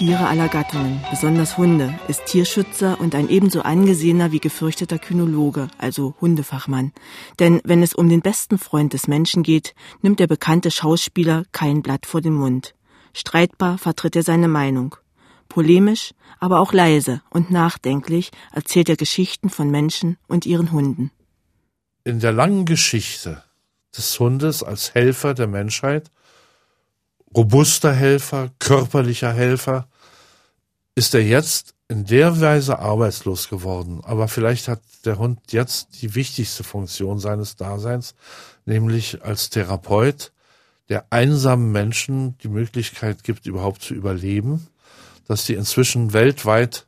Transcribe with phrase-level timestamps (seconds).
[0.00, 6.14] Tiere aller Gattungen, besonders Hunde, ist Tierschützer und ein ebenso angesehener wie gefürchteter Kynologe, also
[6.22, 6.94] Hundefachmann.
[7.38, 11.82] Denn wenn es um den besten Freund des Menschen geht, nimmt der bekannte Schauspieler kein
[11.82, 12.74] Blatt vor den Mund.
[13.12, 14.96] Streitbar vertritt er seine Meinung.
[15.50, 21.10] Polemisch, aber auch leise und nachdenklich erzählt er Geschichten von Menschen und ihren Hunden.
[22.04, 23.44] In der langen Geschichte
[23.94, 26.10] des Hundes als Helfer der Menschheit
[27.36, 29.89] robuster Helfer, körperlicher Helfer,
[31.00, 34.02] ist er jetzt in der Weise arbeitslos geworden.
[34.04, 38.14] Aber vielleicht hat der Hund jetzt die wichtigste Funktion seines Daseins,
[38.66, 40.30] nämlich als Therapeut,
[40.90, 44.66] der einsamen Menschen die Möglichkeit gibt, überhaupt zu überleben,
[45.26, 46.86] dass sie inzwischen weltweit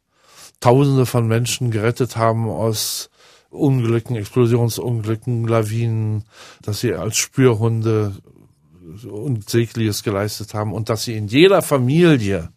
[0.60, 3.08] Tausende von Menschen gerettet haben aus
[3.48, 6.24] Unglücken, Explosionsunglücken, Lawinen,
[6.60, 8.12] dass sie als Spürhunde
[9.10, 10.74] Unsägliches geleistet haben.
[10.74, 12.52] Und dass sie in jeder Familie,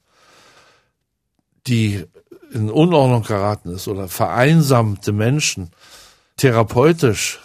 [1.67, 2.05] die
[2.52, 5.71] in Unordnung geraten ist oder vereinsamte Menschen
[6.38, 7.39] therapeutisch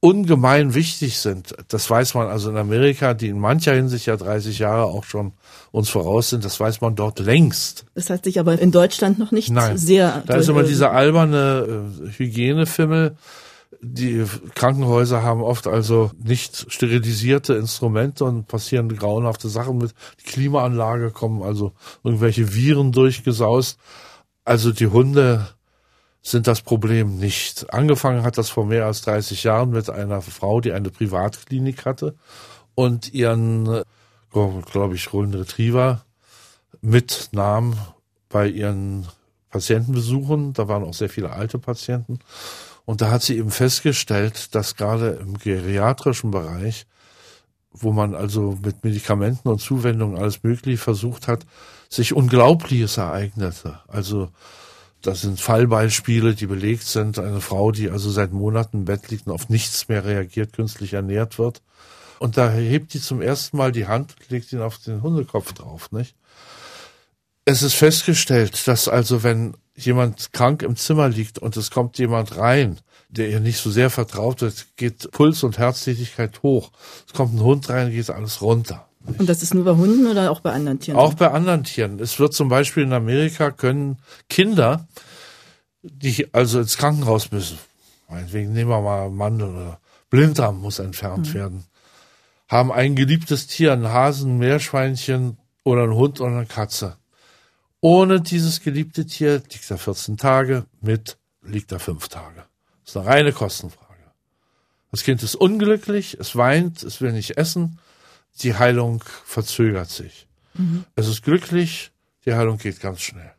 [0.00, 1.54] ungemein wichtig sind.
[1.68, 5.32] Das weiß man also in Amerika, die in mancher Hinsicht ja 30 Jahre auch schon
[5.72, 6.44] uns voraus sind.
[6.44, 7.84] Das weiß man dort längst.
[7.94, 10.22] Das hat sich aber in Deutschland noch nicht Nein, sehr.
[10.26, 13.16] Da ist immer dieser alberne äh, Hygienefimmel
[13.80, 14.24] die
[14.54, 19.94] Krankenhäuser haben oft also nicht sterilisierte Instrumente und passieren grauenhafte Sachen mit.
[20.20, 23.78] Die Klimaanlage kommen also irgendwelche Viren durchgesaust.
[24.44, 25.48] Also die Hunde
[26.22, 27.72] sind das Problem nicht.
[27.72, 32.16] Angefangen hat das vor mehr als 30 Jahren mit einer Frau, die eine Privatklinik hatte
[32.74, 33.82] und ihren,
[34.30, 36.04] glaube ich, Golden Retriever
[36.80, 37.76] mitnahm
[38.28, 39.06] bei ihren
[39.50, 40.52] Patientenbesuchen.
[40.52, 42.18] Da waren auch sehr viele alte Patienten.
[42.88, 46.86] Und da hat sie eben festgestellt, dass gerade im geriatrischen Bereich,
[47.70, 51.44] wo man also mit Medikamenten und Zuwendungen alles Mögliche versucht hat,
[51.90, 53.80] sich Unglaubliches ereignete.
[53.88, 54.30] Also
[55.02, 57.18] das sind Fallbeispiele, die belegt sind.
[57.18, 60.94] Eine Frau, die also seit Monaten im Bett liegt und auf nichts mehr reagiert, künstlich
[60.94, 61.60] ernährt wird.
[62.20, 65.52] Und da hebt die zum ersten Mal die Hand und legt ihn auf den Hundekopf
[65.52, 66.16] drauf, nicht?
[67.44, 72.36] Es ist festgestellt, dass also wenn jemand krank im Zimmer liegt und es kommt jemand
[72.36, 72.78] rein,
[73.08, 76.70] der ihr nicht so sehr vertraut wird, geht Puls und Herztätigkeit hoch.
[77.06, 78.88] Es kommt ein Hund rein, geht alles runter.
[79.06, 79.20] Nicht?
[79.20, 80.98] Und das ist nur bei Hunden oder auch bei anderen Tieren?
[80.98, 81.98] Auch bei anderen Tieren.
[82.00, 84.86] Es wird zum Beispiel in Amerika können Kinder,
[85.82, 87.58] die also ins Krankenhaus müssen,
[88.08, 91.34] meinetwegen nehmen wir mal Mandel oder Blinddarm muss entfernt mhm.
[91.34, 91.64] werden,
[92.48, 96.96] haben ein geliebtes Tier, einen Hasen, ein Meerschweinchen oder einen Hund oder eine Katze.
[97.80, 102.44] Ohne dieses geliebte Tier liegt er 14 Tage, mit liegt er 5 Tage.
[102.84, 103.86] Das ist eine reine Kostenfrage.
[104.90, 107.78] Das Kind ist unglücklich, es weint, es will nicht essen,
[108.40, 110.26] die Heilung verzögert sich.
[110.54, 110.84] Mhm.
[110.96, 111.92] Es ist glücklich,
[112.24, 113.32] die Heilung geht ganz schnell.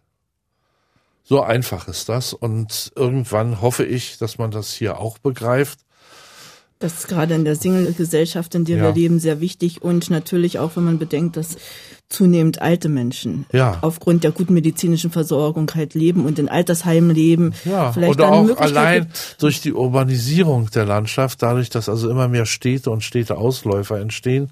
[1.23, 5.79] So einfach ist das und irgendwann hoffe ich, dass man das hier auch begreift
[6.79, 8.83] das ist gerade in der Single-Gesellschaft, in der ja.
[8.83, 11.57] wir leben, sehr wichtig und natürlich auch, wenn man bedenkt, dass
[12.09, 13.77] zunehmend alte Menschen ja.
[13.81, 17.53] aufgrund der guten medizinischen Versorgung halt leben und in Altersheimen leben.
[17.65, 22.45] Ja, Vielleicht oder auch allein durch die Urbanisierung der Landschaft, dadurch, dass also immer mehr
[22.45, 24.49] Städte und Städteausläufer entstehen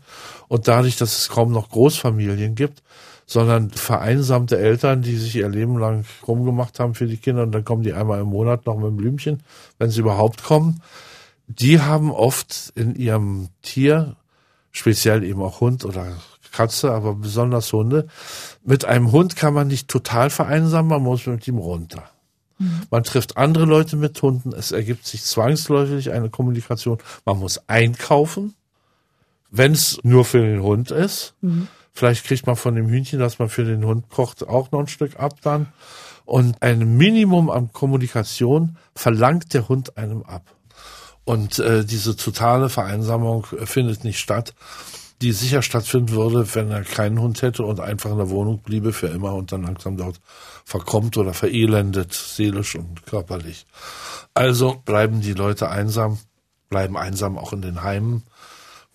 [0.47, 2.83] und dadurch, dass es kaum noch Großfamilien gibt,
[3.25, 7.65] sondern vereinsamte Eltern, die sich ihr Leben lang rumgemacht haben für die Kinder und dann
[7.65, 9.41] kommen die einmal im Monat noch mit einem Blümchen,
[9.79, 10.81] wenn sie überhaupt kommen
[11.47, 14.15] die haben oft in ihrem Tier,
[14.71, 16.17] speziell eben auch Hund oder
[16.57, 18.07] Katze, aber besonders Hunde,
[18.63, 22.09] mit einem Hund kann man nicht total vereinsamen, man muss mit ihm runter.
[22.57, 22.81] Mhm.
[22.89, 26.97] Man trifft andere Leute mit Hunden, es ergibt sich zwangsläufig eine Kommunikation.
[27.25, 28.55] Man muss einkaufen,
[29.51, 31.35] wenn es nur für den Hund ist.
[31.41, 31.67] Mhm.
[31.93, 34.87] Vielleicht kriegt man von dem Hühnchen, das man für den Hund kocht, auch noch ein
[34.87, 35.67] Stück ab dann.
[36.25, 40.43] Und ein Minimum an Kommunikation verlangt der Hund einem ab.
[41.23, 44.53] Und äh, diese totale Vereinsamung findet nicht statt,
[45.21, 48.93] die sicher stattfinden würde, wenn er keinen Hund hätte und einfach in der Wohnung bliebe
[48.93, 50.19] für immer und dann langsam dort
[50.63, 53.65] verkommt oder verelendet, seelisch und körperlich.
[54.33, 56.19] Also bleiben die Leute einsam,
[56.69, 58.23] bleiben einsam auch in den Heimen,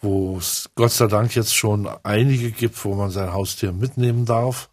[0.00, 4.68] wo es Gott sei Dank jetzt schon einige gibt, wo man sein Haustier mitnehmen darf.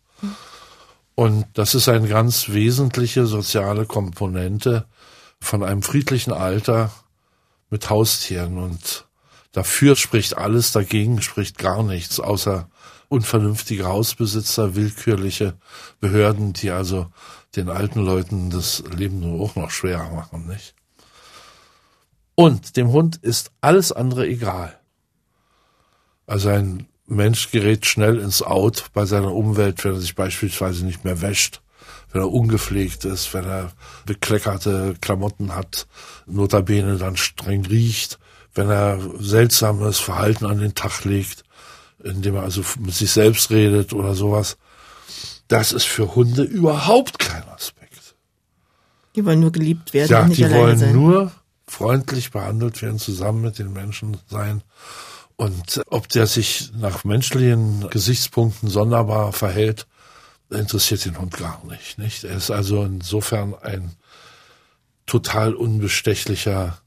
[1.16, 4.86] Und das ist eine ganz wesentliche soziale Komponente
[5.40, 6.92] von einem friedlichen Alter,
[7.70, 9.06] mit Haustieren und
[9.52, 12.70] Dafür spricht alles, dagegen spricht gar nichts, außer
[13.08, 15.56] unvernünftige Hausbesitzer, willkürliche
[16.00, 17.08] Behörden, die also
[17.56, 20.76] den alten Leuten das Leben nur auch noch schwerer machen, nicht?
[22.36, 24.80] Und dem Hund ist alles andere egal.
[26.26, 31.04] Also ein Mensch gerät schnell ins Out bei seiner Umwelt, wenn er sich beispielsweise nicht
[31.04, 31.62] mehr wäscht,
[32.12, 33.74] wenn er ungepflegt ist, wenn er
[34.06, 35.88] bekleckerte Klamotten hat,
[36.28, 38.20] notabene dann streng riecht,
[38.60, 41.46] wenn er seltsames Verhalten an den Tag legt,
[42.04, 44.58] indem er also mit sich selbst redet oder sowas.
[45.48, 48.16] Das ist für Hunde überhaupt kein Aspekt.
[49.16, 50.94] Die wollen nur geliebt werden ja, und nicht die alleine wollen sein.
[50.94, 51.32] nur
[51.68, 54.62] freundlich behandelt werden, zusammen mit den Menschen sein.
[55.38, 59.88] Und ob der sich nach menschlichen Gesichtspunkten sonderbar verhält,
[60.50, 62.26] interessiert den Hund gar nicht, nicht?
[62.26, 63.96] Er ist also insofern ein
[65.06, 66.82] total unbestechlicher,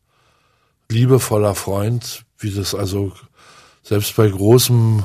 [0.92, 3.12] liebevoller Freund, wie das also
[3.82, 5.04] selbst bei großem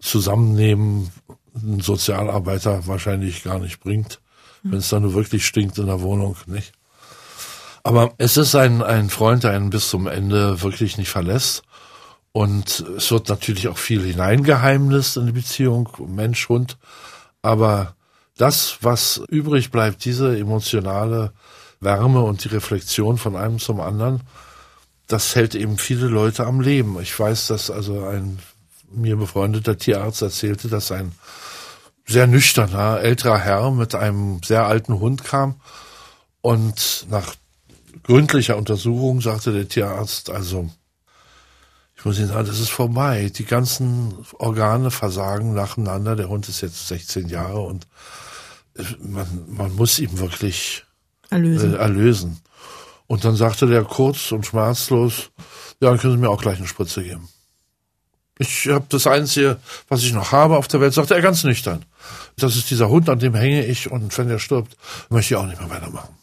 [0.00, 1.10] Zusammennehmen
[1.54, 4.20] ein Sozialarbeiter wahrscheinlich gar nicht bringt,
[4.62, 6.72] wenn es dann nur wirklich stinkt in der Wohnung, nicht?
[7.82, 11.62] Aber es ist ein, ein Freund, der einen bis zum Ende wirklich nicht verlässt.
[12.32, 16.76] Und es wird natürlich auch viel hineingeheimnist in die Beziehung Mensch-Hund.
[17.42, 17.94] Aber
[18.36, 21.32] das, was übrig bleibt, diese emotionale
[21.80, 24.20] Wärme und die Reflexion von einem zum anderen,
[25.10, 27.00] das hält eben viele Leute am Leben.
[27.00, 28.38] Ich weiß, dass also ein
[28.90, 31.12] mir befreundeter Tierarzt erzählte, dass ein
[32.06, 35.60] sehr nüchterner älterer Herr mit einem sehr alten Hund kam
[36.40, 37.34] und nach
[38.04, 40.70] gründlicher Untersuchung sagte der Tierarzt, also
[41.96, 43.30] ich muss Ihnen sagen, das ist vorbei.
[43.36, 46.16] Die ganzen Organe versagen nacheinander.
[46.16, 47.86] Der Hund ist jetzt 16 Jahre und
[49.00, 50.84] man, man muss ihn wirklich
[51.28, 51.74] Erlösen.
[51.74, 52.40] Äh, erlösen.
[53.10, 55.30] Und dann sagte der kurz und schmerzlos,
[55.80, 57.28] ja, dann können Sie mir auch gleich eine Spritze geben.
[58.38, 59.58] Ich habe das Einzige,
[59.88, 61.84] was ich noch habe auf der Welt, sagte er ganz nüchtern.
[62.38, 64.76] Das ist dieser Hund, an dem hänge ich und wenn er stirbt,
[65.08, 66.14] möchte ich auch nicht mehr weitermachen.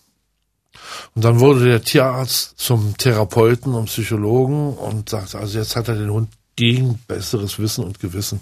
[1.13, 5.95] Und dann wurde der Tierarzt zum Therapeuten und Psychologen und sagte, also jetzt hat er
[5.95, 8.39] den Hund gegen besseres Wissen und Gewissen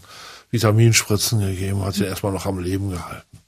[0.51, 3.39] Vitaminspritzen gegeben, hat ihn erstmal noch am Leben gehalten.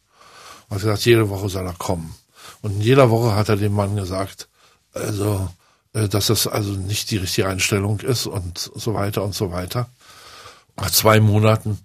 [0.70, 2.16] Und hat gesagt, jede Woche soll er kommen.
[2.64, 4.50] Und in jeder Woche hat er dem Mann gesagt,
[4.98, 5.50] also,
[5.94, 9.90] äh, dass das also nicht die richtige Einstellung ist und so weiter und so weiter.
[10.76, 11.80] Nach zwei Monaten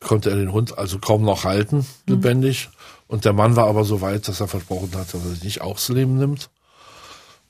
[0.00, 2.68] konnte er den Hund also kaum noch halten, lebendig.
[3.06, 5.60] Und der Mann war aber so weit, dass er versprochen hat, dass er sich nicht
[5.62, 6.50] aufs Leben nimmt.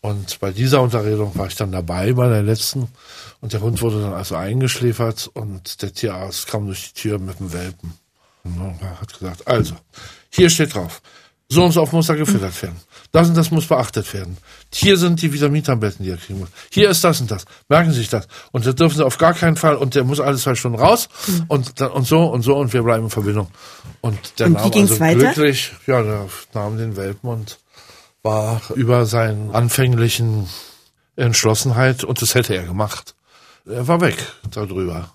[0.00, 2.89] Und bei dieser Unterredung war ich dann dabei, bei der letzten.
[3.41, 7.41] Und der Hund wurde dann also eingeschläfert und der Tierarzt kam durch die Tür mit
[7.41, 7.95] dem Welpen.
[8.45, 9.75] Und er hat gesagt, also,
[10.31, 11.03] hier steht drauf,
[11.49, 12.77] so und so oft muss er gefüttert werden.
[13.13, 14.37] Das und das muss beachtet werden.
[14.73, 16.51] Hier sind die Vitamintabletten, die er kriegen muss.
[16.71, 17.47] Hier ist das und das.
[17.69, 18.29] Merken Sie sich das.
[18.53, 19.77] Und das dürfen Sie auf gar keinen Fall.
[19.77, 21.09] Und der muss alle zwei Stunden raus.
[21.49, 22.57] Und, dann, und so und so.
[22.57, 23.49] Und wir bleiben in Verbindung.
[24.03, 25.19] Und der Und nahm also weiter?
[25.19, 27.59] glücklich, ja, der nahm den Welpen und
[28.23, 30.49] war über seinen anfänglichen
[31.17, 33.15] Entschlossenheit, und das hätte er gemacht.
[33.67, 34.17] Er war weg
[34.50, 35.15] darüber.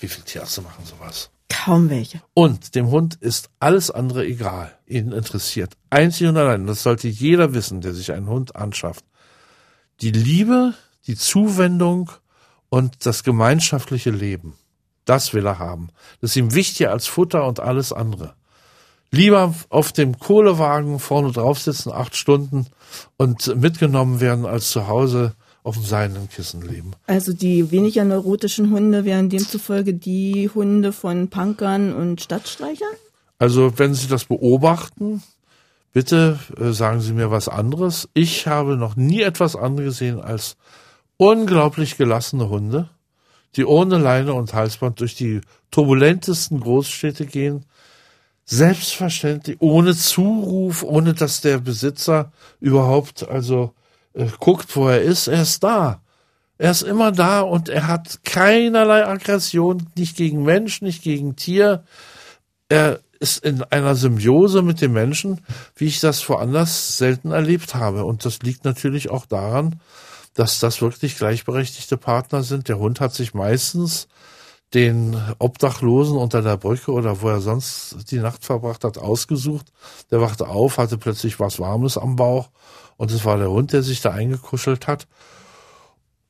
[0.00, 1.30] Wie viele Tierärzte machen sowas?
[1.48, 2.20] Kaum welche.
[2.34, 4.76] Und dem Hund ist alles andere egal.
[4.86, 9.04] Ihn interessiert einzig und allein, das sollte jeder wissen, der sich einen Hund anschafft,
[10.00, 10.74] die Liebe,
[11.06, 12.10] die Zuwendung
[12.68, 14.54] und das gemeinschaftliche Leben.
[15.04, 15.88] Das will er haben.
[16.20, 18.34] Das ist ihm wichtiger als Futter und alles andere.
[19.10, 22.66] Lieber auf dem Kohlewagen vorne drauf sitzen, acht Stunden
[23.16, 25.36] und mitgenommen werden, als zu Hause
[25.66, 26.92] auf dem seinen Kissen leben.
[27.08, 32.94] Also die weniger neurotischen Hunde wären demzufolge die Hunde von Punkern und Stadtstreichern?
[33.40, 35.24] Also wenn Sie das beobachten,
[35.92, 38.08] bitte äh, sagen Sie mir was anderes.
[38.14, 40.56] Ich habe noch nie etwas anderes gesehen als
[41.16, 42.88] unglaublich gelassene Hunde,
[43.56, 45.40] die ohne Leine und Halsband durch die
[45.72, 47.64] turbulentesten Großstädte gehen,
[48.44, 52.30] selbstverständlich, ohne Zuruf, ohne dass der Besitzer
[52.60, 53.72] überhaupt also
[54.40, 55.28] guckt, wo er ist.
[55.28, 56.00] Er ist da.
[56.58, 61.84] Er ist immer da und er hat keinerlei Aggression, nicht gegen Mensch, nicht gegen Tier.
[62.68, 65.40] Er ist in einer Symbiose mit dem Menschen,
[65.74, 68.04] wie ich das woanders selten erlebt habe.
[68.04, 69.80] Und das liegt natürlich auch daran,
[70.34, 72.68] dass das wirklich gleichberechtigte Partner sind.
[72.68, 74.08] Der Hund hat sich meistens
[74.74, 79.66] den Obdachlosen unter der Brücke oder wo er sonst die Nacht verbracht hat, ausgesucht.
[80.10, 82.48] Der wachte auf, hatte plötzlich was Warmes am Bauch
[82.96, 85.06] und es war der Hund, der sich da eingekuschelt hat.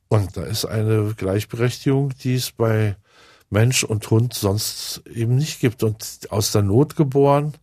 [0.09, 2.97] Und da ist eine Gleichberechtigung, die es bei
[3.51, 5.83] Mensch und Hund sonst eben nicht gibt.
[5.83, 7.55] Und aus der Not geboren.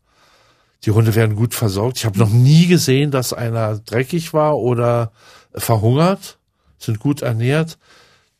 [0.83, 1.97] Die Hunde werden gut versorgt.
[1.97, 5.13] Ich habe noch nie gesehen, dass einer dreckig war oder
[5.53, 6.37] verhungert,
[6.77, 7.77] sind gut ernährt.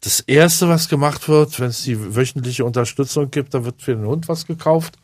[0.02, 4.06] das erste, was gemacht wird, wenn es die wöchentliche Unterstützung gibt, da wird für den
[4.06, 4.98] Hund was gekauft.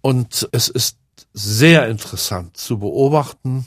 [0.00, 0.98] Und es ist
[1.32, 3.66] sehr interessant zu beobachten,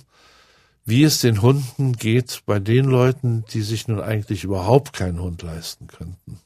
[0.90, 5.44] wie es den Hunden geht bei den Leuten, die sich nun eigentlich überhaupt keinen Hund
[5.44, 6.40] leisten könnten.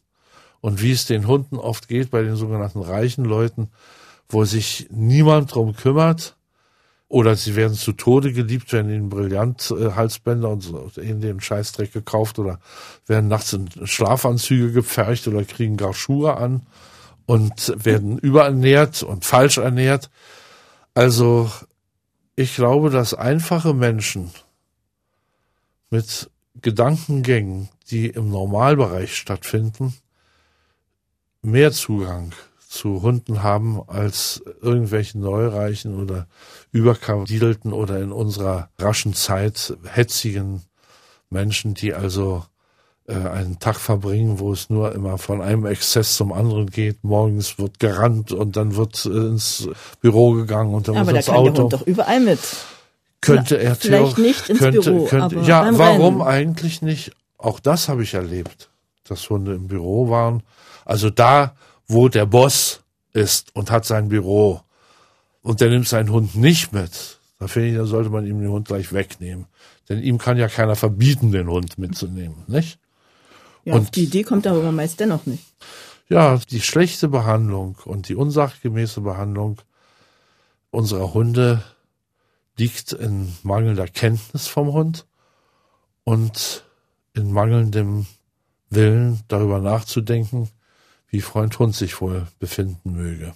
[0.62, 3.70] Und wie es den Hunden oft geht bei den sogenannten reichen Leuten,
[4.30, 6.36] wo sich niemand drum kümmert,
[7.14, 12.40] oder sie werden zu Tode geliebt, werden ihnen Brillant-Halsbänder und so in den Scheißdreck gekauft
[12.40, 12.60] oder
[13.06, 16.64] werden nachts in Schlafanzüge gepfercht oder kriegen gar Schuhe an
[17.28, 20.10] und werden überernährt und falsch ernährt.
[20.96, 21.52] Also
[22.36, 24.32] ich glaube, dass einfache Menschen
[25.90, 26.30] mit
[26.62, 29.94] Gedankengängen, die im Normalbereich stattfinden,
[31.42, 32.34] mehr Zugang
[32.68, 36.28] zu Hunden haben als irgendwelchen Neureichen oder
[36.72, 40.64] überkadelten oder in unserer raschen Zeit hetzigen
[41.30, 42.46] Menschen, die also
[43.12, 47.04] einen Tag verbringen, wo es nur immer von einem Exzess zum anderen geht.
[47.04, 49.68] Morgens wird gerannt und dann wird äh, ins
[50.00, 51.40] Büro gegangen und dann aber wird ins Auto.
[51.40, 52.40] Aber da der Hund doch überall mit.
[53.20, 56.28] Könnte er vielleicht nicht ins könnte, Büro, könnte, ja, warum Rennen.
[56.28, 57.12] eigentlich nicht?
[57.38, 58.70] Auch das habe ich erlebt,
[59.06, 60.44] dass Hunde im Büro waren.
[60.86, 61.56] Also da,
[61.88, 62.82] wo der Boss
[63.14, 64.62] ist und hat sein Büro
[65.42, 68.50] und der nimmt seinen Hund nicht mit, da finde ich, da sollte man ihm den
[68.50, 69.46] Hund gleich wegnehmen.
[69.90, 72.80] Denn ihm kann ja keiner verbieten, den Hund mitzunehmen, nicht?
[73.66, 75.44] Ja, und auf die Idee kommt er aber meist dennoch nicht.
[76.10, 79.62] Ja, die schlechte Behandlung und die unsachgemäße Behandlung
[80.70, 81.64] unserer Hunde
[82.58, 85.06] liegt in mangelnder Kenntnis vom Hund
[86.04, 86.64] und
[87.14, 88.06] in mangelndem
[88.70, 90.50] Willen darüber nachzudenken,
[91.08, 93.34] wie Freund Hund sich wohl befinden möge.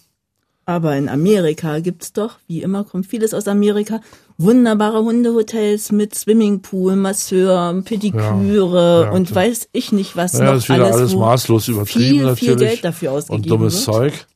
[0.69, 4.01] Aber in Amerika gibt's doch, wie immer kommt vieles aus Amerika,
[4.37, 10.53] wunderbare Hundehotels mit Swimmingpool, Masseur, Pediküre ja, ja, und weiß ich nicht was ja, noch
[10.55, 13.75] das ist wieder alles, alles maßlos übertrieben viel, natürlich viel Geld dafür ausgegeben und dummes
[13.75, 13.95] wird.
[13.95, 14.27] Zeug.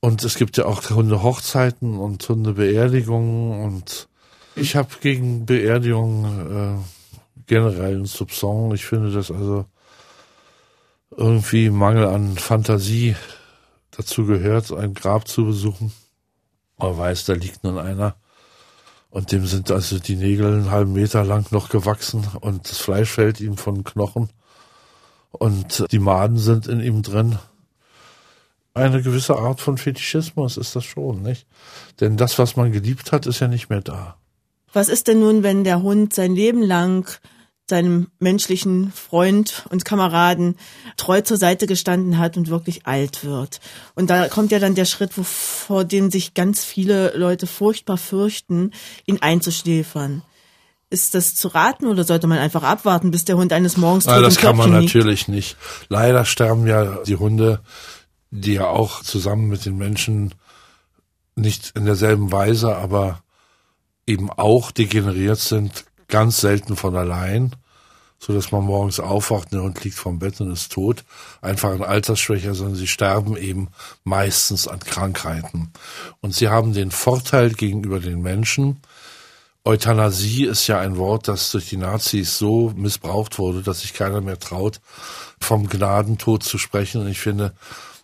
[0.00, 4.08] Und es gibt ja auch Hundehochzeiten und Hundebeerdigungen und
[4.56, 8.74] ich habe gegen Beerdigungen äh, generell einen Subson.
[8.74, 9.66] Ich finde das also
[11.14, 13.16] irgendwie Mangel an Fantasie
[13.98, 15.92] dazu gehört, ein Grab zu besuchen.
[16.78, 18.14] Man weiß, da liegt nun einer.
[19.10, 23.10] Und dem sind also die Nägel einen halben Meter lang noch gewachsen und das Fleisch
[23.10, 24.28] fällt ihm von Knochen
[25.32, 27.38] und die Maden sind in ihm drin.
[28.74, 31.46] Eine gewisse Art von Fetischismus ist das schon, nicht?
[32.00, 34.16] Denn das, was man geliebt hat, ist ja nicht mehr da.
[34.74, 37.10] Was ist denn nun, wenn der Hund sein Leben lang
[37.68, 40.56] seinem menschlichen Freund und Kameraden
[40.96, 43.60] treu zur Seite gestanden hat und wirklich alt wird.
[43.94, 47.98] Und da kommt ja dann der Schritt, wo, vor dem sich ganz viele Leute furchtbar
[47.98, 48.72] fürchten,
[49.06, 50.22] ihn einzuschläfern.
[50.90, 54.14] Ist das zu raten oder sollte man einfach abwarten, bis der Hund eines Morgens tot
[54.14, 54.84] Nein, das kann man liegt?
[54.84, 55.56] natürlich nicht.
[55.90, 57.60] Leider sterben ja die Hunde,
[58.30, 60.34] die ja auch zusammen mit den Menschen
[61.36, 63.22] nicht in derselben Weise, aber
[64.06, 67.54] eben auch degeneriert sind, ganz selten von allein,
[68.18, 71.04] so dass man morgens aufwacht ne, und liegt vom Bett und ist tot.
[71.40, 73.68] Einfach ein Altersschwächer, sondern sie sterben eben
[74.04, 75.72] meistens an Krankheiten.
[76.20, 78.80] Und sie haben den Vorteil gegenüber den Menschen,
[79.68, 84.22] Euthanasie ist ja ein Wort, das durch die Nazis so missbraucht wurde, dass sich keiner
[84.22, 84.80] mehr traut,
[85.40, 87.00] vom Gnadentod zu sprechen.
[87.00, 87.52] Und ich finde,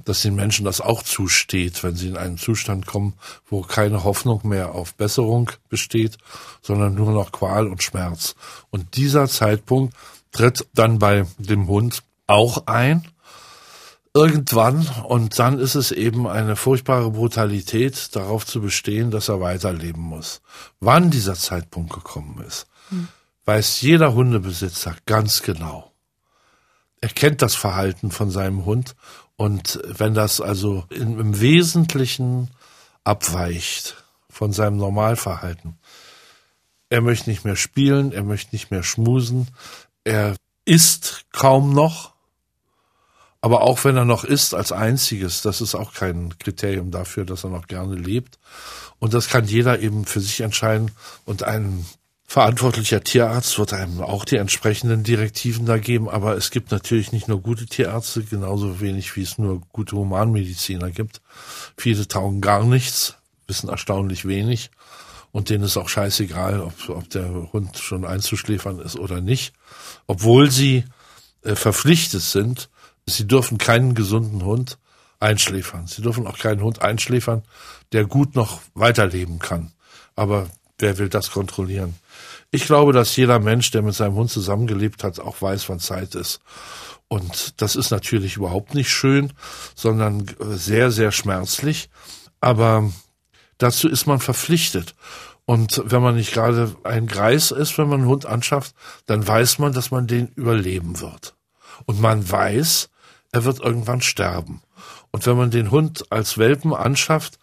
[0.05, 3.15] dass den Menschen das auch zusteht, wenn sie in einen Zustand kommen,
[3.47, 6.19] wo keine Hoffnung mehr auf Besserung besteht,
[6.63, 8.35] sondern nur noch Qual und Schmerz.
[8.71, 9.95] Und dieser Zeitpunkt
[10.33, 13.09] tritt dann bei dem Hund auch ein.
[14.17, 20.03] Irgendwann, und dann ist es eben eine furchtbare Brutalität, darauf zu bestehen, dass er weiterleben
[20.03, 20.41] muss.
[20.79, 23.09] Wann dieser Zeitpunkt gekommen ist, hm.
[23.45, 25.94] weiß jeder Hundebesitzer ganz genau.
[27.05, 28.97] Er kennt das Verhalten von seinem Hund
[29.37, 32.51] und wenn das also im Wesentlichen
[33.05, 35.77] abweicht von seinem Normalverhalten,
[36.89, 39.49] er möchte nicht mehr spielen, er möchte nicht mehr schmusen,
[40.05, 40.35] er
[40.65, 42.15] isst kaum noch,
[43.43, 47.45] aber auch wenn er noch isst als einziges, das ist auch kein Kriterium dafür, dass
[47.45, 48.39] er noch gerne lebt.
[48.99, 50.91] Und das kann jeder eben für sich entscheiden.
[51.27, 51.85] Und ein
[52.27, 57.29] verantwortlicher Tierarzt wird einem auch die entsprechenden Direktiven da geben, aber es gibt natürlich nicht
[57.29, 61.21] nur gute Tierärzte, genauso wenig wie es nur gute Humanmediziner gibt.
[61.77, 63.17] Viele taugen gar nichts,
[63.47, 64.71] wissen erstaunlich wenig
[65.33, 69.53] und denen ist auch scheißegal, ob, ob der Hund schon einzuschläfern ist oder nicht,
[70.07, 70.85] obwohl sie
[71.43, 72.71] äh, verpflichtet sind,
[73.07, 74.79] sie dürfen keinen gesunden Hund
[75.21, 75.87] einschläfern.
[75.87, 77.43] Sie dürfen auch keinen Hund einschläfern,
[77.93, 79.73] der gut noch weiterleben kann.
[80.17, 81.95] Aber wer will das kontrollieren?
[82.55, 86.15] Ich glaube, dass jeder Mensch, der mit seinem Hund zusammengelebt hat, auch weiß, wann Zeit
[86.15, 86.41] ist.
[87.09, 89.33] Und das ist natürlich überhaupt nicht schön,
[89.75, 91.91] sondern sehr, sehr schmerzlich.
[92.41, 92.93] Aber
[93.59, 94.95] dazu ist man verpflichtet.
[95.47, 99.59] Und wenn man nicht gerade ein Greis ist, wenn man einen Hund anschafft, dann weiß
[99.59, 101.35] man, dass man den überleben wird.
[101.87, 102.89] Und man weiß,
[103.33, 104.63] er wird irgendwann sterben.
[105.11, 107.37] Und wenn man den Hund als Welpen anschafft,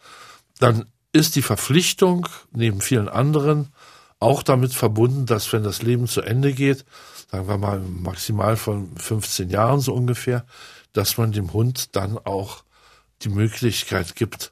[0.59, 3.73] dann ist die Verpflichtung neben vielen anderen
[4.21, 6.85] auch damit verbunden, dass wenn das Leben zu Ende geht,
[7.31, 10.45] sagen wir mal maximal von 15 Jahren so ungefähr,
[10.93, 12.63] dass man dem Hund dann auch
[13.23, 14.51] die Möglichkeit gibt,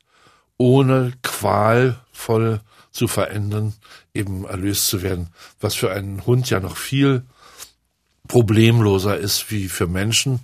[0.57, 2.61] ohne qualvoll
[2.91, 3.73] zu verändern,
[4.13, 7.23] eben erlöst zu werden, was für einen Hund ja noch viel
[8.27, 10.39] problemloser ist wie für Menschen,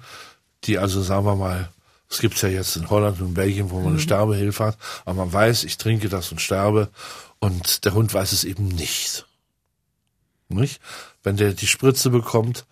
[0.65, 1.69] die also sagen wir mal,
[2.09, 3.99] es gibt's ja jetzt in Holland und Belgien, wo man eine mhm.
[3.99, 6.89] Sterbehilfe hat, aber man weiß, ich trinke das und sterbe
[7.45, 9.27] und der Hund weiß es eben nicht.
[10.49, 10.81] Nicht?
[11.21, 12.65] Wenn der die Spritze bekommt,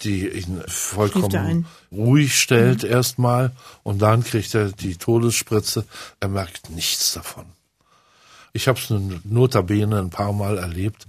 [0.00, 2.88] die ihn vollkommen ruhig stellt mhm.
[2.88, 5.84] erstmal und dann kriegt er die Todesspritze,
[6.18, 7.44] er merkt nichts davon.
[8.54, 8.88] Ich habe es
[9.24, 11.06] notabene ein paar Mal erlebt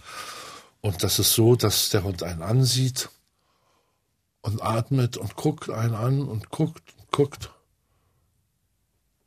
[0.82, 3.10] und das ist so, dass der Hund einen ansieht
[4.42, 7.52] und atmet und guckt einen an und guckt und guckt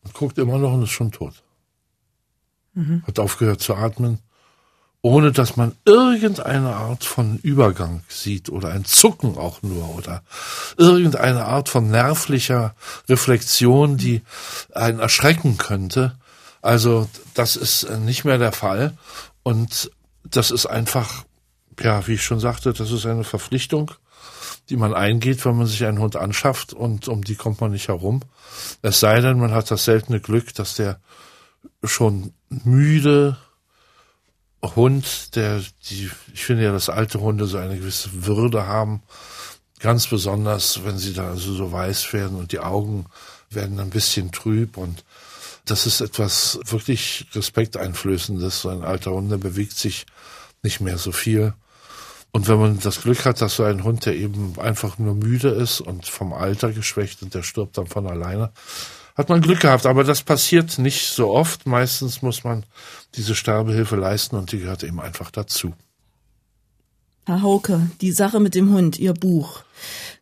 [0.02, 1.42] und guckt immer noch und ist schon tot.
[2.74, 3.02] Mhm.
[3.06, 4.20] Hat aufgehört zu atmen
[5.02, 10.22] ohne dass man irgendeine Art von Übergang sieht oder ein Zucken auch nur oder
[10.76, 12.74] irgendeine Art von nervlicher
[13.08, 14.22] Reflexion, die
[14.74, 16.18] einen erschrecken könnte.
[16.60, 18.96] Also das ist nicht mehr der Fall
[19.42, 19.90] und
[20.24, 21.24] das ist einfach,
[21.80, 23.92] ja, wie ich schon sagte, das ist eine Verpflichtung,
[24.68, 27.88] die man eingeht, wenn man sich einen Hund anschafft und um die kommt man nicht
[27.88, 28.20] herum.
[28.82, 31.00] Es sei denn, man hat das seltene Glück, dass der
[31.82, 33.36] schon müde
[34.62, 39.02] Hund, der, die, ich finde ja, dass alte Hunde so eine gewisse Würde haben.
[39.78, 43.06] Ganz besonders, wenn sie da also so weiß werden und die Augen
[43.48, 45.04] werden ein bisschen trüb und
[45.64, 48.62] das ist etwas wirklich respekteinflößendes.
[48.62, 50.06] So ein alter Hund, der bewegt sich
[50.62, 51.54] nicht mehr so viel.
[52.32, 55.48] Und wenn man das Glück hat, dass so ein Hund, der eben einfach nur müde
[55.48, 58.52] ist und vom Alter geschwächt und der stirbt dann von alleine,
[59.20, 61.66] hat man Glück gehabt, aber das passiert nicht so oft.
[61.66, 62.64] Meistens muss man
[63.14, 65.74] diese Sterbehilfe leisten und die gehört eben einfach dazu.
[67.26, 69.62] Herr Hauke, die Sache mit dem Hund, Ihr Buch.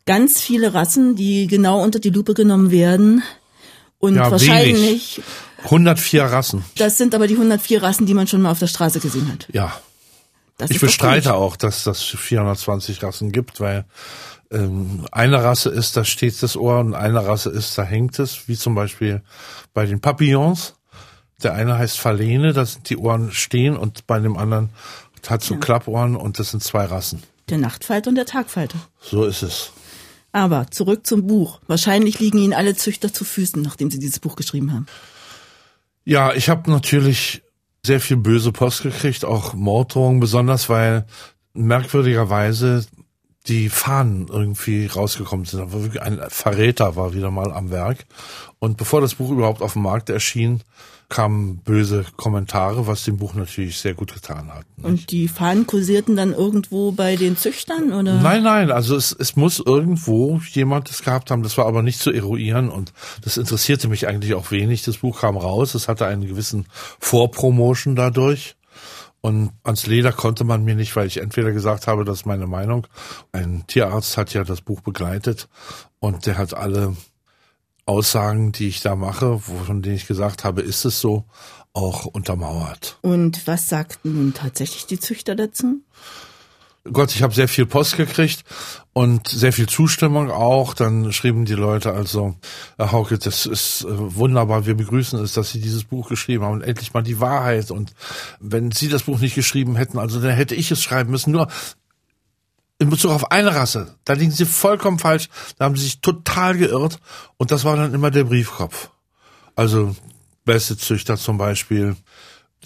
[0.05, 3.23] Ganz viele Rassen, die genau unter die Lupe genommen werden.
[3.99, 5.17] Und ja, wahrscheinlich.
[5.17, 5.21] Wenig.
[5.63, 6.65] 104 Rassen.
[6.77, 9.47] Das sind aber die 104 Rassen, die man schon mal auf der Straße gesehen hat.
[9.51, 9.79] Ja.
[10.57, 13.85] Das ich bestreite auch, dass das 420 Rassen gibt, weil
[14.51, 18.47] ähm, eine Rasse ist, da steht das Ohr und eine Rasse ist, da hängt es,
[18.47, 19.21] wie zum Beispiel
[19.73, 20.75] bei den Papillons.
[21.43, 24.69] Der eine heißt Falene, da sind die Ohren stehen und bei dem anderen
[25.27, 25.59] hat so ja.
[25.59, 27.23] Klappohren und das sind zwei Rassen.
[27.49, 28.77] Der Nachtfalter und der Tagfalter.
[29.01, 29.71] So ist es.
[30.31, 31.59] Aber zurück zum Buch.
[31.67, 34.85] Wahrscheinlich liegen Ihnen alle Züchter zu Füßen, nachdem Sie dieses Buch geschrieben haben.
[36.05, 37.41] Ja, ich habe natürlich
[37.85, 41.05] sehr viel böse Post gekriegt, auch Morddrohungen, besonders weil
[41.53, 42.85] merkwürdigerweise
[43.49, 45.71] die Fahnen irgendwie rausgekommen sind.
[45.73, 48.05] Wirklich ein Verräter war wieder mal am Werk.
[48.59, 50.61] Und bevor das Buch überhaupt auf dem Markt erschien,
[51.09, 54.65] kamen böse Kommentare, was dem Buch natürlich sehr gut getan hat.
[54.77, 54.85] Nicht?
[54.85, 58.21] Und die Fahnen kursierten dann irgendwo bei den Züchtern oder?
[58.21, 61.99] Nein, nein, also es, es muss irgendwo jemand das gehabt haben, das war aber nicht
[61.99, 64.83] zu eruieren und das interessierte mich eigentlich auch wenig.
[64.83, 66.67] Das Buch kam raus, es hatte einen gewissen
[66.99, 68.55] Vorpromotion dadurch.
[69.21, 72.47] Und ans Leder konnte man mir nicht, weil ich entweder gesagt habe, das ist meine
[72.47, 72.87] Meinung.
[73.31, 75.49] Ein Tierarzt hat ja das Buch begleitet
[75.99, 76.95] und der hat alle
[77.85, 81.25] Aussagen, die ich da mache, von denen ich gesagt habe, ist es so,
[81.73, 82.97] auch untermauert.
[83.01, 85.81] Und was sagten nun tatsächlich die Züchter dazu?
[86.91, 88.43] Gott, ich habe sehr viel Post gekriegt
[88.99, 90.73] und sehr viel Zustimmung auch.
[90.73, 92.35] Dann schrieben die Leute also,
[92.75, 96.55] Herr Hauke, das ist äh, wunderbar, wir begrüßen es, dass Sie dieses Buch geschrieben haben
[96.55, 97.71] und endlich mal die Wahrheit.
[97.71, 97.93] Und
[98.41, 101.31] wenn Sie das Buch nicht geschrieben hätten, also dann hätte ich es schreiben müssen.
[101.31, 101.47] Nur
[102.77, 105.29] in Bezug auf eine Rasse, da liegen Sie vollkommen falsch.
[105.57, 106.99] Da haben Sie sich total geirrt
[107.37, 108.89] und das war dann immer der Briefkopf.
[109.55, 109.95] Also
[110.43, 111.95] beste Züchter zum Beispiel,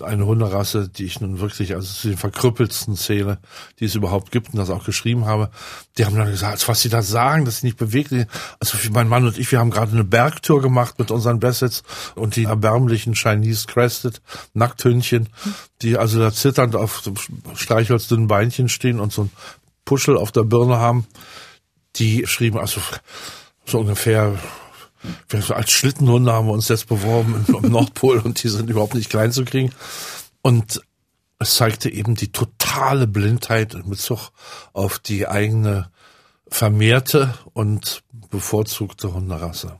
[0.01, 3.37] eine Hunderasse, die ich nun wirklich also zu den verkrüppelsten zähle,
[3.79, 5.51] die es überhaupt gibt und das auch geschrieben habe.
[5.97, 8.11] Die haben dann gesagt, was sie da sagen, dass sie nicht bewegt.
[8.59, 11.83] Also mein Mann und ich, wir haben gerade eine Bergtour gemacht mit unseren Bassets
[12.15, 14.21] und die erbärmlichen Chinese Crested
[14.53, 15.29] Nackthündchen,
[15.81, 17.03] die also da zitternd auf
[17.55, 19.31] streichholzdünnen Beinchen stehen und so ein
[19.85, 21.05] Puschel auf der Birne haben.
[21.97, 22.81] Die schrieben also
[23.65, 24.39] so ungefähr
[25.49, 29.31] als Schlittenhunde haben wir uns jetzt beworben im Nordpol und die sind überhaupt nicht klein
[29.31, 29.71] zu kriegen.
[30.41, 30.81] Und
[31.39, 34.31] es zeigte eben die totale Blindheit in Bezug
[34.73, 35.89] auf die eigene
[36.47, 39.79] vermehrte und bevorzugte Hunderasse.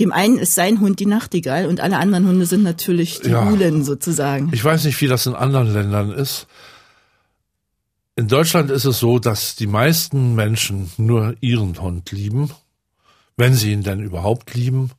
[0.00, 3.48] Dem einen ist sein Hund die Nachtigall und alle anderen Hunde sind natürlich die ja.
[3.48, 4.50] Hulen sozusagen.
[4.52, 6.46] Ich weiß nicht, wie das in anderen Ländern ist.
[8.14, 12.50] In Deutschland ist es so, dass die meisten Menschen nur ihren Hund lieben,
[13.36, 14.90] wenn sie ihn denn überhaupt lieben.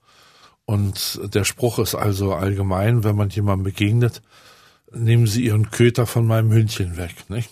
[0.65, 4.21] Und der Spruch ist also allgemein, wenn man jemandem begegnet,
[4.91, 7.29] nehmen Sie Ihren Köter von meinem Hündchen weg.
[7.29, 7.49] Nicht?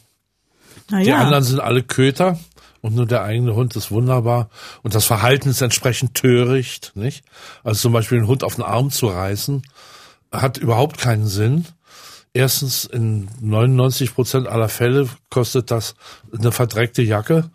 [0.89, 0.99] Ja.
[0.99, 2.39] Die anderen sind alle Köter
[2.81, 4.49] und nur der eigene Hund ist wunderbar
[4.83, 6.91] und das Verhalten ist entsprechend töricht.
[6.95, 7.25] Nicht?
[7.63, 9.63] Also zum Beispiel einen Hund auf den Arm zu reißen,
[10.31, 11.65] hat überhaupt keinen Sinn.
[12.33, 15.95] Erstens, in 99 Prozent aller Fälle kostet das
[16.37, 17.49] eine verdreckte Jacke,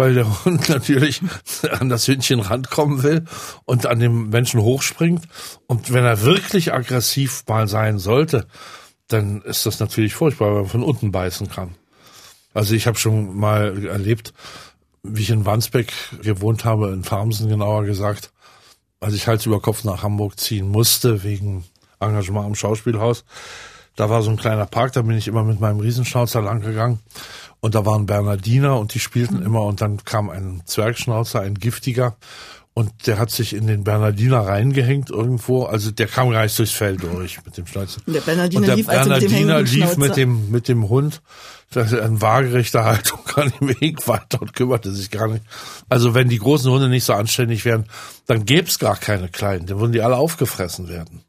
[0.00, 1.20] weil der Hund natürlich
[1.78, 3.26] an das Hündchen rankommen will
[3.66, 5.24] und an dem Menschen hochspringt.
[5.66, 8.46] Und wenn er wirklich aggressiv mal sein sollte,
[9.08, 11.74] dann ist das natürlich furchtbar, weil man von unten beißen kann.
[12.54, 14.32] Also ich habe schon mal erlebt,
[15.02, 18.32] wie ich in Wandsbeck gewohnt habe, in Farmsen genauer gesagt,
[19.00, 21.64] als ich Hals über Kopf nach Hamburg ziehen musste, wegen
[22.00, 23.24] Engagement am Schauspielhaus,
[23.96, 27.00] da war so ein kleiner Park, da bin ich immer mit meinem Riesenschnauzer lang gegangen
[27.60, 29.46] und da waren Bernardiner und die spielten mhm.
[29.46, 32.16] immer und dann kam ein Zwergschnauzer, ein giftiger
[32.72, 36.72] und der hat sich in den Bernardiner reingehängt irgendwo, also der kam gar nicht durchs
[36.72, 38.00] Feld durch mit dem Schnauzer.
[38.06, 41.20] Der Bernardiner, und der lief, also Bernardiner mit dem lief mit dem, mit dem Hund
[41.70, 45.44] das ist in waagerechter Haltung an dem Weg weiter und kümmerte sich gar nicht.
[45.88, 47.86] Also wenn die großen Hunde nicht so anständig wären,
[48.26, 51.22] dann gäbe es gar keine kleinen, dann würden die alle aufgefressen werden.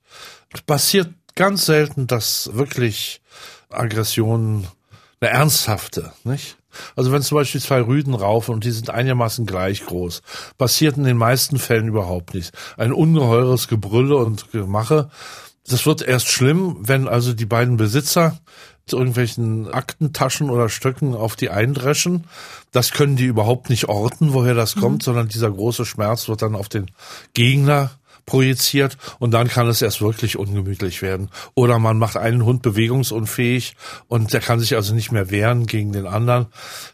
[0.66, 3.22] Passiert ganz selten, dass wirklich
[3.70, 4.68] Aggressionen
[5.20, 6.58] eine ernsthafte, nicht?
[6.96, 10.22] Also wenn zum Beispiel zwei Rüden raufen und die sind einigermaßen gleich groß,
[10.58, 12.52] passiert in den meisten Fällen überhaupt nichts.
[12.78, 15.10] Ein ungeheures Gebrülle und Gemache.
[15.68, 18.40] Das wird erst schlimm, wenn also die beiden Besitzer
[18.88, 22.26] zu irgendwelchen Aktentaschen oder Stöcken auf die eindreschen.
[22.72, 25.06] Das können die überhaupt nicht orten, woher das kommt, mhm.
[25.06, 26.90] sondern dieser große Schmerz wird dann auf den
[27.34, 27.92] Gegner
[28.32, 31.30] projiziert und dann kann es erst wirklich ungemütlich werden.
[31.54, 33.76] Oder man macht einen Hund bewegungsunfähig
[34.08, 36.46] und der kann sich also nicht mehr wehren gegen den anderen.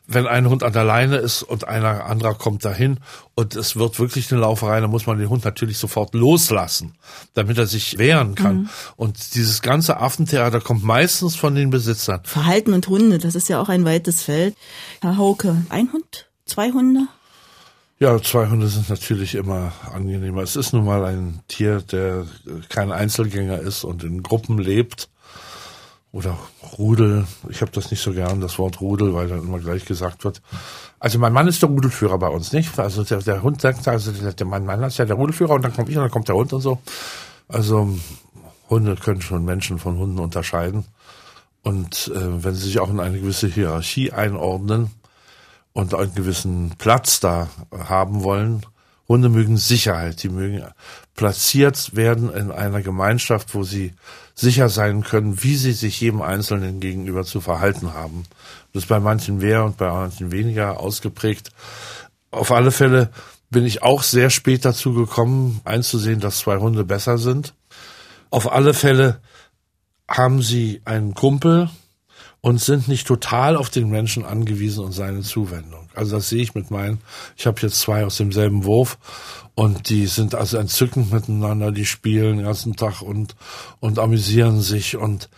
[0.07, 2.99] Wenn ein Hund an der Leine ist und einer anderer kommt dahin
[3.35, 6.95] und es wird wirklich eine Lauferei, dann muss man den Hund natürlich sofort loslassen,
[7.35, 8.61] damit er sich wehren kann.
[8.61, 8.69] Mhm.
[8.95, 12.21] Und dieses ganze Affentheater kommt meistens von den Besitzern.
[12.23, 14.55] Verhalten und Hunde, das ist ja auch ein weites Feld.
[15.01, 16.29] Herr Hauke, ein Hund?
[16.45, 17.07] Zwei Hunde?
[17.99, 20.43] Ja, zwei Hunde sind natürlich immer angenehmer.
[20.43, 22.27] Es ist nun mal ein Tier, der
[22.69, 25.09] kein Einzelgänger ist und in Gruppen lebt.
[26.11, 26.37] Oder
[26.77, 27.25] Rudel.
[27.49, 30.43] Ich habe das nicht so gern, das Wort Rudel, weil dann immer gleich gesagt wird.
[30.99, 32.77] Also mein Mann ist der Rudelführer bei uns, nicht?
[32.77, 35.73] Also der, der Hund sagt, also der, mein Mann ist ja der Rudelführer und dann
[35.73, 36.79] komme ich und dann kommt der Hund und so.
[37.47, 37.89] Also
[38.69, 40.85] Hunde können schon Menschen von Hunden unterscheiden.
[41.63, 44.91] Und äh, wenn sie sich auch in eine gewisse Hierarchie einordnen,
[45.77, 48.65] und einen gewissen Platz da haben wollen.
[49.07, 50.63] Hunde mögen Sicherheit, die mögen
[51.15, 53.93] platziert werden in einer Gemeinschaft, wo sie
[54.33, 58.23] sicher sein können, wie sie sich jedem Einzelnen gegenüber zu verhalten haben.
[58.73, 61.51] Das ist bei manchen mehr und bei manchen weniger ausgeprägt.
[62.31, 63.11] Auf alle Fälle
[63.51, 67.53] bin ich auch sehr spät dazu gekommen, einzusehen, dass zwei Hunde besser sind.
[68.31, 69.21] Auf alle Fälle
[70.09, 71.69] haben sie einen Kumpel,
[72.41, 75.89] und sind nicht total auf den Menschen angewiesen und seine Zuwendung.
[75.95, 76.99] Also das sehe ich mit meinen.
[77.35, 78.97] Ich habe jetzt zwei aus demselben Wurf
[79.55, 83.35] und die sind also entzückend miteinander, die spielen den ganzen Tag und
[83.79, 85.29] und amüsieren sich und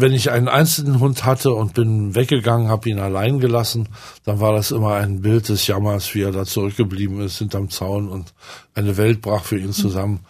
[0.00, 3.88] wenn ich einen einzelnen Hund hatte und bin weggegangen, habe ihn allein gelassen,
[4.24, 8.08] dann war das immer ein Bild des Jammers, wie er da zurückgeblieben ist hinterm Zaun
[8.08, 8.32] und
[8.74, 10.20] eine Welt brach für ihn zusammen.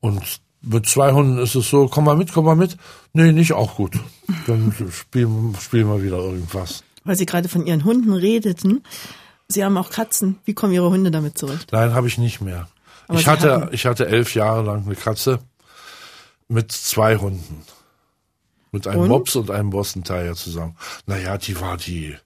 [0.00, 2.76] Und mit zwei Hunden ist es so, komm mal mit, komm mal mit.
[3.12, 3.98] Nee, nicht auch gut.
[4.46, 6.82] Dann spielen, spielen wir wieder irgendwas.
[7.04, 8.82] Weil Sie gerade von Ihren Hunden redeten.
[9.46, 10.38] Sie haben auch Katzen.
[10.44, 11.72] Wie kommen Ihre Hunde damit zurecht?
[11.72, 12.68] Nein, habe ich nicht mehr.
[13.06, 15.38] Aber ich hatte, ich hatte elf Jahre lang eine Katze
[16.48, 17.62] mit zwei Hunden.
[18.70, 19.08] Mit einem und?
[19.08, 20.76] Mops und einem Boston Terrier zusammen.
[21.06, 22.16] Naja, die war die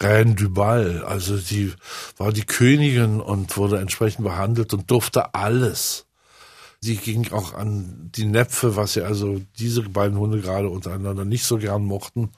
[0.00, 1.04] Reine du Ball.
[1.04, 1.72] Also die
[2.16, 6.06] war die Königin und wurde entsprechend behandelt und durfte alles.
[6.84, 11.44] Sie ging auch an die Näpfe, was ja also diese beiden Hunde gerade untereinander nicht
[11.44, 12.28] so gern mochten,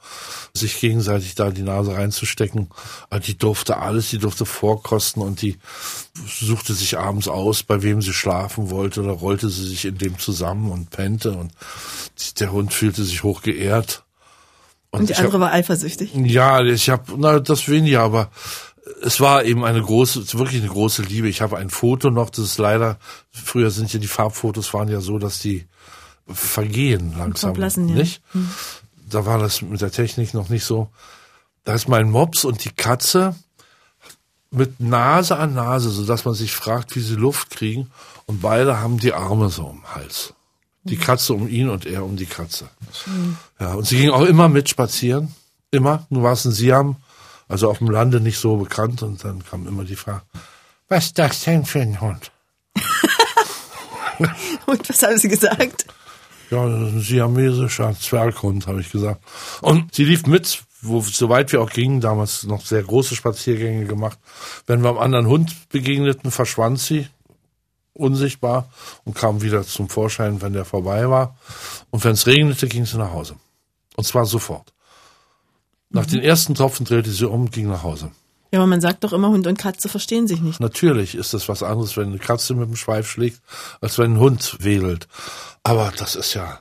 [0.53, 2.69] sich gegenseitig da die Nase reinzustecken.
[3.09, 5.57] Also die durfte alles, die durfte vorkosten und die
[6.25, 10.17] suchte sich abends aus, bei wem sie schlafen wollte, oder rollte sie sich in dem
[10.17, 11.51] zusammen und pennte und
[12.39, 14.05] der Hund fühlte sich hoch geehrt.
[14.91, 16.13] Und, und die andere hab, war eifersüchtig.
[16.15, 18.31] Ja, ich habe, na, das weniger, aber
[19.01, 21.27] es war eben eine große, wirklich eine große Liebe.
[21.27, 22.97] Ich habe ein Foto noch, das ist leider,
[23.31, 25.65] früher sind ja die Farbfotos waren ja so, dass die
[26.27, 27.95] vergehen langsam, Verblassen, ja.
[27.95, 28.21] nicht?
[28.33, 28.49] Hm.
[29.09, 30.89] da war das mit der Technik noch nicht so.
[31.63, 33.35] Da ist mein Mops und die Katze
[34.51, 37.91] mit Nase an Nase, so dass man sich fragt, wie sie Luft kriegen.
[38.25, 40.33] Und beide haben die Arme so um den Hals.
[40.83, 42.69] Die Katze um ihn und er um die Katze.
[43.05, 43.37] Mhm.
[43.59, 45.35] Ja, und sie ging auch immer mit spazieren.
[45.71, 46.07] Immer.
[46.09, 46.95] Nun war es ein Siam,
[47.47, 49.03] also auf dem Lande nicht so bekannt.
[49.03, 50.23] Und dann kam immer die Frage,
[50.87, 52.31] was ist das denn für ein Hund?
[54.65, 55.85] und was haben Sie gesagt?
[56.49, 59.21] Ja, ein siamesischer Zwerghund, habe ich gesagt.
[59.61, 64.17] Und sie lief mit, wo, soweit wir auch gingen, damals noch sehr große Spaziergänge gemacht.
[64.65, 67.07] Wenn wir einem anderen Hund begegneten, verschwand sie
[67.93, 68.69] unsichtbar
[69.03, 71.35] und kam wieder zum Vorschein, wenn der vorbei war.
[71.89, 73.35] Und wenn es regnete, ging sie nach Hause.
[73.95, 74.73] Und zwar sofort.
[75.89, 76.11] Nach mhm.
[76.11, 78.11] den ersten Tropfen drehte sie um und ging nach Hause.
[78.51, 80.59] Ja, aber man sagt doch immer, Hund und Katze verstehen sich nicht.
[80.59, 83.41] Natürlich ist das was anderes, wenn eine Katze mit dem Schweif schlägt,
[83.81, 85.07] als wenn ein Hund wedelt.
[85.63, 86.59] Aber das ist ja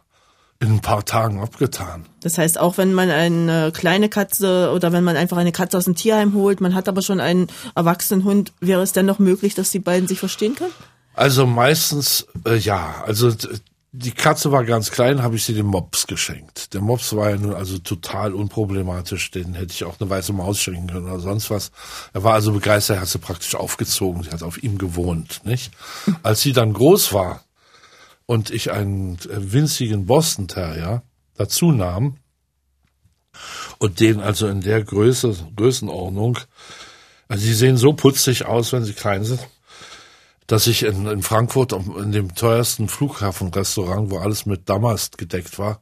[0.59, 2.07] in ein paar Tagen abgetan.
[2.23, 5.85] Das heißt, auch wenn man eine kleine Katze oder wenn man einfach eine Katze aus
[5.85, 9.55] dem Tierheim holt, man hat aber schon einen erwachsenen Hund, wäre es dann noch möglich,
[9.55, 10.73] dass die beiden sich verstehen können?
[11.15, 13.03] Also meistens, äh, ja.
[13.07, 13.33] Also
[13.99, 16.75] die Katze war ganz klein, habe ich sie dem Mops geschenkt.
[16.75, 20.61] Der Mops war ja nun also total unproblematisch, den hätte ich auch eine weiße Maus
[20.61, 21.71] schenken können oder sonst was.
[22.13, 25.73] Er war also begeistert, er hat sie praktisch aufgezogen, sie hat auf ihm gewohnt, nicht?
[26.23, 27.45] Als sie dann groß war
[28.27, 31.03] und ich einen äh, winzigen Boston Terrier
[31.35, 32.19] dazu nahm
[33.79, 36.39] und den also in der Größe, Größenordnung,
[37.29, 39.41] also sie sehen so putzig aus, wenn sie klein sind,
[40.47, 45.81] dass ich in, in Frankfurt in dem teuersten Flughafenrestaurant, wo alles mit Damast gedeckt war,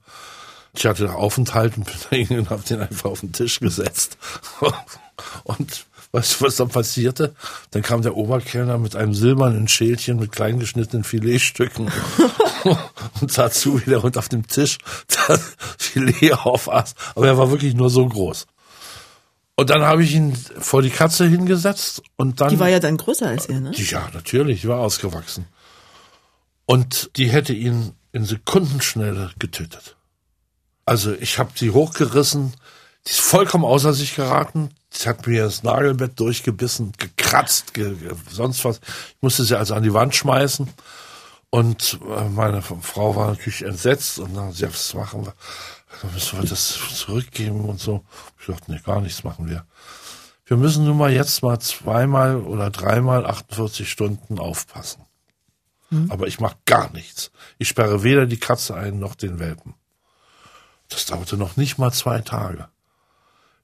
[0.76, 4.18] ich hatte Aufenthalt und bin und habe den einfach auf den Tisch gesetzt.
[5.44, 7.34] und weißt du, was dann passierte?
[7.70, 11.90] Dann kam der Oberkellner mit einem silbernen Schälchen mit klein geschnittenen Filetstücken
[13.20, 14.78] und sah zu, wie der Hund auf dem Tisch
[15.28, 16.94] das Filet aufaß.
[17.14, 18.46] Aber er war wirklich nur so groß.
[19.56, 22.50] Und dann habe ich ihn vor die Katze hingesetzt und dann.
[22.50, 23.72] Die war ja dann größer als er, ne?
[23.74, 25.46] Ja, natürlich, die war ausgewachsen.
[26.66, 29.96] Und die hätte ihn in Sekundenschnelle getötet.
[30.84, 32.52] Also ich habe sie hochgerissen,
[33.06, 34.70] die ist vollkommen außer sich geraten.
[34.90, 37.94] Sie hat mir das Nagelbett durchgebissen, gekratzt, ge
[38.30, 38.78] sonst was.
[38.78, 40.68] Ich musste sie also an die Wand schmeißen.
[41.50, 45.34] Und äh, meine Frau war natürlich entsetzt und dann, sie was machen wir?
[46.02, 48.04] Dann müssen wir das zurückgeben und so.
[48.40, 49.66] Ich dachte, nee, gar nichts machen wir.
[50.46, 55.04] Wir müssen nun mal jetzt mal zweimal oder dreimal 48 Stunden aufpassen.
[55.90, 56.10] Mhm.
[56.10, 57.30] Aber ich mache gar nichts.
[57.58, 59.74] Ich sperre weder die Katze ein noch den Welpen.
[60.88, 62.68] Das dauerte noch nicht mal zwei Tage.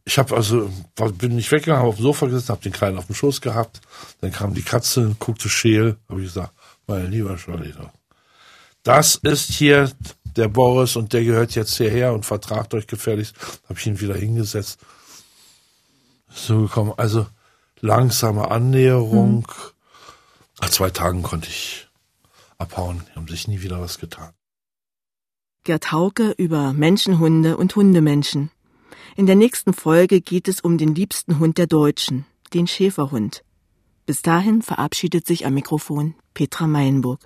[0.05, 0.71] Ich habe also
[1.19, 3.81] bin nicht weggegangen, habe auf dem Sofa gesessen, habe den Kleinen auf dem Schoß gehabt.
[4.21, 6.55] Dann kam die Katze, guckte scheel, habe ich gesagt,
[6.87, 7.75] mein lieber Charlie,
[8.83, 9.93] das ist hier
[10.37, 13.35] der Boris und der gehört jetzt hierher und vertragt euch gefälligst.
[13.69, 14.81] Habe ich ihn wieder hingesetzt.
[16.29, 16.95] So gekommen.
[16.97, 17.27] Also
[17.81, 19.39] langsame Annäherung.
[19.39, 19.45] Mhm.
[20.61, 21.89] Nach zwei Tagen konnte ich
[22.59, 23.03] abhauen.
[23.09, 24.33] Die haben sich nie wieder was getan.
[25.65, 28.51] Gerd Hauke über Menschenhunde und Hundemenschen.
[29.17, 33.45] In der nächsten Folge geht es um den liebsten Hund der Deutschen, den Schäferhund.
[34.07, 37.21] Bis dahin verabschiedet sich am Mikrofon Petra Meilenburg.